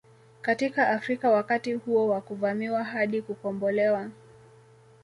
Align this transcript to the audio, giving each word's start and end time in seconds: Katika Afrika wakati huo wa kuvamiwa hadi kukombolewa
Katika 0.41 0.89
Afrika 0.89 1.29
wakati 1.29 1.73
huo 1.73 2.07
wa 2.07 2.21
kuvamiwa 2.21 2.83
hadi 2.83 3.21
kukombolewa 3.21 4.09